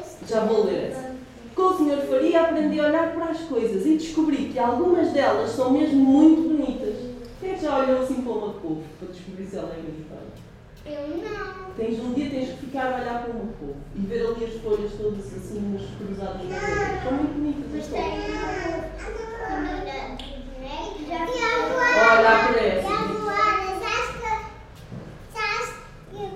Isso? 0.00 0.26
Já 0.26 0.40
vou 0.40 0.64
ler 0.64 0.90
essa. 0.90 1.12
Com 1.54 1.62
o 1.62 1.76
Senhor 1.76 1.98
Faria 2.06 2.40
aprendi 2.40 2.80
a 2.80 2.86
olhar 2.86 3.12
para 3.12 3.26
as 3.26 3.40
coisas 3.42 3.84
e 3.86 3.98
descobri 3.98 4.48
que 4.48 4.58
algumas 4.58 5.12
delas 5.12 5.50
são 5.50 5.70
mesmo 5.70 6.02
muito 6.02 6.48
bonitas. 6.48 6.94
Quem 7.38 7.50
é 7.52 7.58
já 7.58 7.78
olhou 7.80 8.02
assim 8.02 8.22
para 8.22 8.32
uma 8.32 8.54
couve 8.54 8.82
para 8.98 9.08
descobrir 9.08 9.46
se 9.46 9.56
ela 9.56 9.74
é 9.76 9.82
bonita? 9.82 10.11
Eu 10.84 11.08
não. 11.08 11.72
Tens, 11.76 11.98
um 12.00 12.12
dia 12.12 12.28
tens 12.30 12.48
que 12.50 12.56
ficar 12.66 12.92
a 12.92 12.96
olhar 13.00 13.22
para 13.22 13.32
uma 13.32 13.52
couve 13.58 13.74
e 13.96 14.00
ver 14.00 14.26
ali 14.26 14.44
as 14.44 14.54
folhas 14.60 14.92
todas 14.92 15.26
assim, 15.34 15.58
umas 15.58 15.82
cruzadas 15.96 16.42
outras. 16.42 17.02
São 17.02 17.12
muito 17.12 17.34
bonitas 17.34 17.80
as 17.80 17.86
tem 17.88 18.02
couves. 18.02 19.42
Já 21.08 21.18
Olha 22.14 22.32
para 22.48 22.62
E 22.62 22.68
essa. 22.68 22.88
agora, 22.88 23.66
sabes 23.82 24.10
que, 24.16 24.30
sabes 25.32 25.68
que 26.10 26.16
eu, 26.16 26.30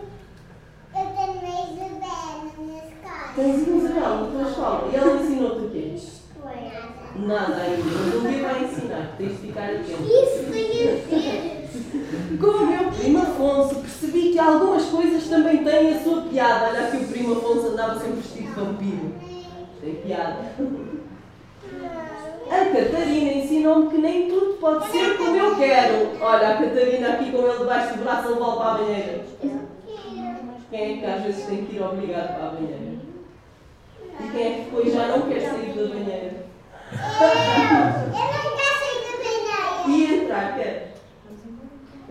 eu 0.95 1.07
tenho 1.17 1.33
uma 1.33 1.55
Isabel 1.73 2.35
na 2.37 2.63
minha 2.63 2.83
escola? 2.85 3.27
Tens 3.35 3.69
uma 3.69 3.77
Isabel 3.77 4.11
na 4.17 4.27
tua 4.31 4.43
escola 4.51 4.89
e 4.93 4.97
ela 4.97 5.23
ensinou-te 5.23 5.65
o 5.65 5.71
quê? 5.71 5.79
História. 5.97 6.83
Nada 7.17 7.57
ainda, 7.63 7.83
mas 7.85 8.15
um 8.15 8.29
dia 8.29 8.43
vai 8.43 8.65
ensinar, 8.65 9.15
tens 9.17 9.31
de 9.33 9.37
ficar 9.47 9.65
atento. 9.65 10.03
Isso 10.03 10.51
tem 10.53 10.89
a 10.89 10.95
ver. 11.09 11.57
Com 12.39 12.47
o 12.47 12.67
meu 12.67 12.91
primo 12.93 13.19
Afonso, 13.23 13.77
percebi 13.77 14.33
que 14.33 14.39
algumas 14.39 14.85
coisas 14.85 15.27
também 15.29 15.65
têm 15.65 15.95
a 15.95 16.03
sua 16.03 16.23
piada. 16.23 16.67
Olha 16.69 16.91
que 16.91 16.97
o 16.99 17.09
primo 17.09 17.33
Afonso 17.35 17.69
andava 17.69 17.99
sempre 17.99 18.17
vestido 18.21 18.49
de 18.49 18.61
vampiro. 18.61 19.13
Tem 19.81 19.95
piada. 19.95 20.53
A 22.49 22.65
Catarina 22.65 23.33
ensinou-me 23.33 23.91
que 23.91 23.99
nem 23.99 24.29
tudo 24.29 24.57
pode 24.61 24.89
ser 24.93 25.17
como 25.19 25.35
eu 25.37 25.57
quero. 25.57 26.11
Olha, 26.21 26.51
a 26.51 26.57
Catarina 26.59 27.09
aqui 27.15 27.33
com 27.33 27.39
ele 27.39 27.59
debaixo 27.59 27.97
do 27.97 28.05
braço, 28.05 28.29
ele 28.29 28.39
volta 28.39 28.57
para 28.57 28.71
a 28.71 28.79
banheira. 28.79 29.25
Quem 30.77 30.93
é 30.93 30.97
que 30.99 31.07
às 31.07 31.23
vezes 31.23 31.47
tem 31.47 31.65
que 31.65 31.77
ir 31.77 31.83
obrigado 31.83 32.37
para 32.37 32.49
a 32.49 32.51
banheira? 32.51 32.97
E 34.21 34.31
quem 34.31 34.43
é 34.43 34.51
que 34.57 34.65
depois 34.65 34.93
já 34.93 35.07
não 35.07 35.23
quer 35.23 35.41
sair 35.41 35.73
da 35.73 35.89
banheira? 35.89 36.35
Eu 36.93 38.21
não 38.35 38.57
quero 38.57 38.75
sair 38.83 39.01
da 39.01 39.17
banheira. 39.17 39.89
E 39.89 40.15
entrar, 40.15 40.55
quer? 40.55 40.95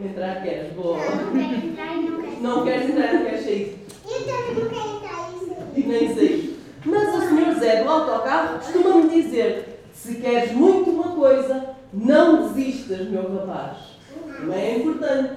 Entrar, 0.04 0.42
queres? 0.42 0.74
Boa. 0.74 0.98
Eu 0.98 1.16
não 1.16 1.32
quero 1.32 1.68
entrar 1.68 1.96
e 1.96 2.10
não 2.10 2.22
quero 2.22 2.42
Não 2.42 2.64
queres 2.64 2.90
entrar, 2.90 3.14
não 3.14 3.26
queres 3.26 3.44
sair. 3.44 3.86
Eu 4.04 4.20
também 4.26 4.56
não 4.56 4.70
quero 4.72 4.90
entrar 4.98 5.30
e 5.30 5.46
sair. 5.46 5.74
E 5.76 5.84
nem 5.88 6.16
sei. 6.16 6.60
Mas 6.86 7.16
o 7.16 7.22
senhor 7.22 7.54
Zé 7.60 7.84
do 7.84 7.90
autocarro 7.92 8.58
costuma-me 8.58 9.10
dizer: 9.10 9.80
se 9.94 10.16
queres 10.16 10.54
muito 10.54 10.90
uma 10.90 11.16
coisa, 11.16 11.76
não 11.94 12.48
desistas, 12.48 13.10
meu 13.10 13.32
rapaz. 13.32 13.78
Também 14.40 14.60
é 14.60 14.78
importante. 14.80 15.34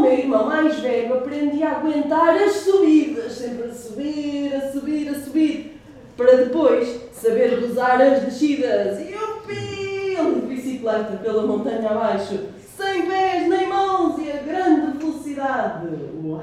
Meu 0.00 0.12
irmão 0.12 0.46
mais 0.46 0.78
velho 0.78 1.14
aprendi 1.14 1.62
a 1.62 1.78
aguentar 1.78 2.36
as 2.36 2.52
subidas, 2.52 3.32
sempre 3.32 3.70
a 3.70 3.74
subir, 3.74 4.54
a 4.54 4.72
subir, 4.72 5.08
a 5.08 5.14
subir, 5.14 5.80
para 6.16 6.36
depois 6.36 7.00
saber 7.12 7.60
gozar 7.60 8.00
as 8.00 8.22
descidas. 8.22 8.98
E 9.00 9.12
eu 9.12 9.36
pilo 9.46 10.40
de 10.40 10.54
bicicleta 10.54 11.16
pela 11.22 11.46
montanha 11.46 11.90
abaixo, 11.90 12.38
sem 12.76 13.06
pés 13.06 13.48
nem 13.48 13.68
mãos 13.68 14.18
e 14.18 14.30
a 14.30 14.36
grande 14.36 14.98
velocidade. 14.98 15.88
Uau! 16.24 16.40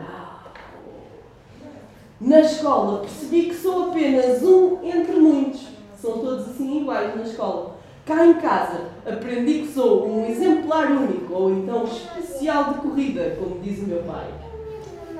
Na 2.19 2.41
escola 2.41 3.01
percebi 3.01 3.49
que 3.49 3.55
sou 3.55 3.89
apenas 3.89 4.41
um 4.41 4.79
entre 4.83 5.15
muitos. 5.15 5.67
São 6.01 6.19
todos 6.19 6.49
assim 6.49 6.81
iguais 6.81 7.15
na 7.15 7.23
escola. 7.23 7.76
Cá 8.07 8.25
em 8.25 8.35
casa 8.35 8.85
aprendi 9.05 9.63
que 9.63 9.73
sou 9.73 10.07
um 10.07 10.25
exemplar 10.25 10.89
único 10.89 11.33
ou 11.33 11.51
então 11.51 11.83
especial 11.83 12.73
de 12.73 12.79
corrida, 12.79 13.35
como 13.37 13.59
diz 13.59 13.79
o 13.79 13.87
meu 13.87 14.01
pai. 14.03 14.27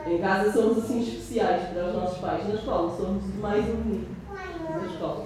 Em 0.06 0.18
casa 0.20 0.54
somos 0.54 0.78
assim 0.78 1.02
especiais 1.02 1.64
para 1.68 1.88
os 1.88 1.94
nossos 1.94 2.18
pais. 2.20 2.48
Na 2.48 2.56
escola 2.56 2.96
somos 2.96 3.24
mais 3.42 3.66
um 3.66 4.04
na 4.70 4.88
escola. 4.88 5.26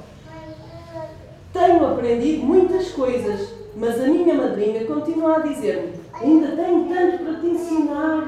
Tenho 1.54 1.86
aprendido 1.86 2.44
muitas 2.44 2.90
coisas, 2.94 3.54
mas 3.76 4.02
a 4.02 4.08
minha 4.08 4.34
madrinha 4.34 4.84
continua 4.86 5.36
a 5.36 5.42
dizer-me: 5.42 5.94
ainda 6.20 6.56
tenho 6.56 6.88
tanto 6.88 7.24
para 7.24 7.40
te 7.42 7.46
ensinar. 7.46 8.28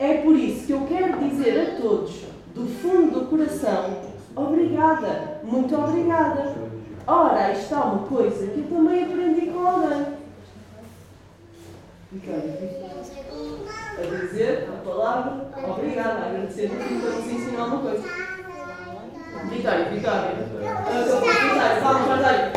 É 0.00 0.14
por 0.14 0.34
isso 0.34 0.66
que 0.66 0.72
eu 0.72 0.80
quero 0.88 1.16
dizer 1.20 1.60
a 1.60 1.80
todos, 1.80 2.24
do 2.56 2.66
fundo 2.66 3.20
do 3.20 3.26
coração, 3.26 3.98
obrigada, 4.34 5.40
muito 5.44 5.76
obrigada. 5.76 6.79
Ora, 7.12 7.46
aí 7.46 7.60
está 7.60 7.80
uma 7.86 8.06
coisa 8.06 8.46
que 8.46 8.60
eu 8.60 8.68
também 8.68 9.02
aprendi 9.02 9.46
com 9.50 9.66
alguém. 9.66 10.06
A 13.98 14.26
dizer 14.26 14.68
a 14.68 14.84
palavra 14.88 15.50
obrigada, 15.68 16.26
agradecer 16.26 16.66
a 16.66 16.68
por 16.68 16.88
nos 16.88 17.48
uma 17.52 17.78
coisa. 17.78 18.08
Vitória, 19.50 19.90
Vitória. 19.90 20.36
Vitória, 20.36 21.80
vamos, 21.82 22.02
Vitória. 22.02 22.52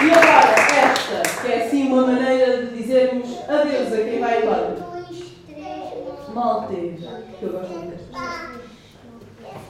E 0.00 0.10
agora, 0.10 0.54
esta, 0.58 1.42
que 1.42 1.52
é 1.52 1.66
assim 1.66 1.88
uma 1.88 2.06
maneira 2.06 2.66
de 2.66 2.78
dizermos 2.78 3.28
adeus 3.46 3.92
a 3.92 3.96
quem 3.96 4.20
vai 4.20 4.42
embora. 4.42 4.76
Maltês, 6.32 7.00
que 7.38 7.42
eu 7.42 7.52
gosto 7.52 7.72
muito 7.74 7.90
deste. 7.90 8.08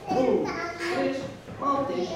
Um, 0.09 0.45
três, 0.95 1.32
maltês. 1.63 2.09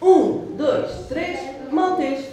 Um, 0.00 0.56
dois, 0.56 1.06
três, 1.08 1.40
maltês. 1.72 2.28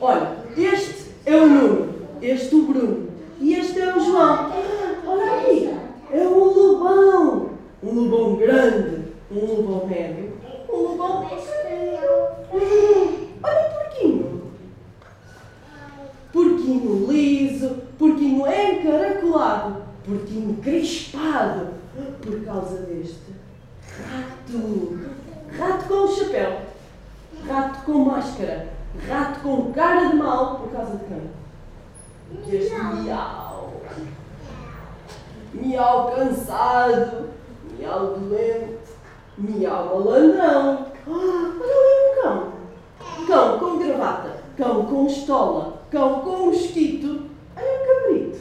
Olha, 0.00 0.36
este 0.56 1.12
é 1.24 1.36
o 1.36 1.46
Nuno, 1.46 1.94
este 2.20 2.54
o 2.54 2.66
Bruno 2.66 3.08
e 3.40 3.54
este 3.54 3.80
é 3.80 3.96
o 3.96 4.00
João. 4.00 4.52
Olha 5.06 5.32
aí, 5.32 5.78
é 6.12 6.28
um 6.28 6.44
lobão. 6.44 7.50
Um 7.82 8.00
lobão 8.00 8.36
grande, 8.36 9.04
um 9.30 9.44
lobão 9.44 9.86
médio, 9.86 10.32
um 10.72 10.76
lobão 10.76 11.28
Olha 13.42 13.66
o 13.66 13.74
porquinho. 13.74 14.42
Porquinho 16.32 17.12
liso, 17.12 17.76
porquinho 17.98 18.44
encaracolado, 18.46 19.82
porquinho 20.04 20.56
crispado 20.62 21.74
por 22.22 22.44
causa 22.44 22.78
deste 22.78 23.33
rato. 24.02 25.14
Rato 25.56 25.84
com 25.86 26.08
chapéu, 26.08 26.62
rato 27.46 27.84
com 27.84 28.04
máscara, 28.04 28.68
rato 29.08 29.40
com 29.40 29.72
cara 29.72 30.08
de 30.08 30.16
mal 30.16 30.56
por 30.56 30.72
causa 30.72 30.96
de 30.96 31.04
quem? 31.04 31.30
Deste 32.44 32.74
miau. 32.74 33.72
Miau 35.52 36.10
cansado, 36.10 37.30
miau 37.78 38.18
doente, 38.18 38.78
miau 39.38 40.00
malandrão. 40.00 40.86
Ah, 41.06 41.52
olha 41.60 41.74
ali 41.74 42.00
um 42.10 42.22
cão. 42.22 42.52
Cão 43.26 43.58
com 43.58 43.78
gravata, 43.78 44.42
cão 44.56 44.86
com 44.86 45.06
estola, 45.06 45.82
cão 45.90 46.20
com 46.20 46.46
mosquito. 46.46 47.30
Olha 47.56 47.66
um 47.66 47.86
cabrito. 47.86 48.38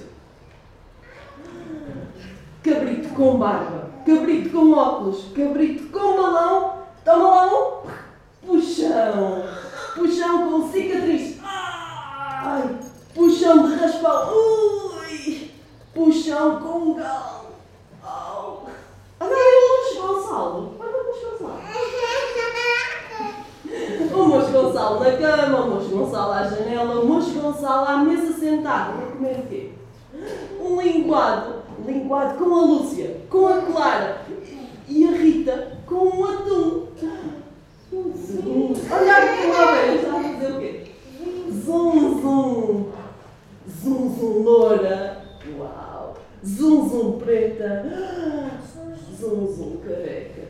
Cabrito 2.64 3.10
com 3.10 3.38
barba, 3.38 3.73
cabrito 4.06 4.50
com 4.50 4.72
óculos, 4.74 5.26
cabrito 5.36 5.92
com 5.92 6.16
balão. 6.16 6.84
Toma 7.04 7.28
lá 7.28 7.46
um 7.48 7.82
puxão. 8.46 9.44
Puxão 9.96 10.50
com 10.50 10.72
cicatriz. 10.72 11.38
Ai, 11.44 12.76
puxão 13.14 13.68
de 13.68 13.76
raspão. 13.76 14.34
Ui, 14.34 15.52
puxão 15.94 16.60
com 16.60 16.94
galo. 16.94 17.46
Oh. 18.04 18.68
Olha 19.20 19.36
aí 19.36 19.54
o 19.56 19.68
Luís 19.70 19.98
Gonçalo. 20.02 20.76
Olha 20.80 20.92
o 20.92 21.04
Luís 21.04 21.22
Gonçalo. 21.24 21.64
O 24.14 24.26
Moço 24.26 24.52
Gonçalo 24.52 25.00
na 25.00 25.18
cama, 25.18 25.62
o 25.62 25.70
Moço 25.72 25.90
Gonçalo 25.90 26.34
à 26.34 26.44
janela, 26.44 27.02
o 27.02 27.08
Moço 27.08 27.32
Gonçalo 27.32 27.88
à 27.88 27.98
mesa 27.98 28.34
sentado 28.34 28.98
para 28.98 29.08
comer 29.08 29.40
o 29.40 29.48
quê? 29.48 29.72
Um 30.62 30.80
linguado, 30.80 31.63
linguado 31.86 32.38
com 32.38 32.56
a 32.56 32.62
Lúcia, 32.62 33.18
com 33.30 33.48
a 33.48 33.62
Clara 33.62 34.22
e 34.88 35.06
a 35.06 35.12
Rita 35.12 35.78
com 35.86 35.96
um 35.96 36.26
atum. 36.26 36.88
Zum. 37.92 38.74
Olha 38.92 39.18
aqui 39.18 39.46
uma 39.46 39.72
vez, 39.74 40.02
está 40.02 40.18
a 40.18 40.24
fazer 40.24 40.52
o 40.52 40.60
quê? 40.60 40.86
Zum, 41.64 42.22
zum. 42.22 42.92
Zum, 43.82 44.16
zum, 44.18 44.44
loura. 44.44 45.24
Uau. 45.60 46.16
Zum, 46.44 46.90
zum, 46.90 47.20
preta. 47.20 47.86
Zum, 49.20 49.48
zum, 49.54 49.78
careca. 49.78 50.44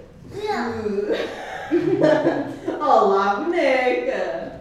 Olá, 2.79 3.35
boneca! 3.35 4.59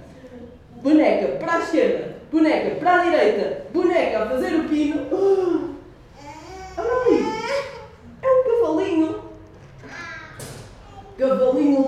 Boneca 0.82 1.38
para 1.38 1.54
a 1.54 1.58
esquerda, 1.61 2.16
boneca 2.30 2.74
para 2.76 3.00
a 3.00 3.04
direita, 3.04 3.66
boneca 3.72 4.22
a 4.22 4.26
fazer 4.30 4.54
o 4.56 4.68
pino. 4.68 5.06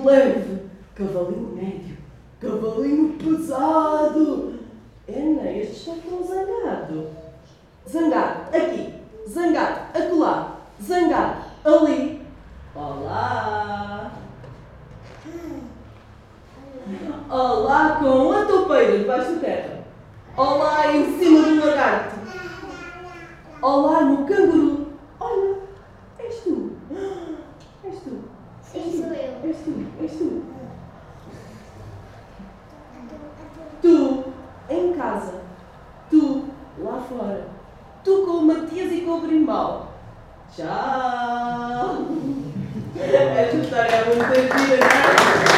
Leve, 0.05 0.63
cavalinho 0.95 1.55
médio, 1.55 1.97
cavalinho 2.41 3.15
pesado. 3.15 4.55
É, 5.07 5.21
não, 5.21 5.45
este 5.47 5.91
está 5.91 6.09
tão 6.09 6.27
zangado. 6.27 7.09
Zangado 7.89 8.57
aqui, 8.57 8.95
zangado 9.29 9.81
acolá, 9.95 10.59
zangado 10.83 11.45
ali. 11.65 12.23
Olá! 12.75 14.13
Olá 17.31 17.97
com 17.99 18.33
a 18.33 18.45
toupeira 18.45 18.99
debaixo 18.99 19.35
da 19.35 19.41
terra. 19.41 19.85
Olá 20.37 20.95
em 20.95 21.19
cima 21.19 21.43
do 21.43 21.67
lagarto. 21.67 22.17
Olá 23.63 24.03
no 24.03 24.27
canguru. 24.27 24.89
Olha, 25.19 25.57
és 26.19 26.41
tu. 26.45 26.73
És 27.85 28.01
tu. 28.01 28.25
Sim, 28.63 29.03
sou 29.03 29.13
eu. 29.13 29.49
És 29.49 29.57
tu. 29.65 29.87
És 30.03 30.13
tu. 30.13 30.43
Tu 33.81 34.25
em 34.69 34.93
casa. 34.93 35.41
Tu 36.11 36.45
lá 36.79 37.01
fora. 37.09 37.49
Tu 38.05 38.27
com 38.27 38.33
o 38.33 38.43
Brimbal. 39.27 39.93
Tchau. 40.55 42.07
Esta 42.97 43.57
história 43.57 43.91
é 43.91 44.05
muito 44.05 44.35
gira? 44.35 45.54